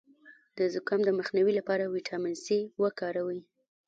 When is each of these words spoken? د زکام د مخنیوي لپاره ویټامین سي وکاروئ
د 0.57 0.59
زکام 0.73 0.99
د 1.05 1.09
مخنیوي 1.19 1.53
لپاره 1.59 1.91
ویټامین 1.95 2.35
سي 2.45 2.59
وکاروئ 2.83 3.39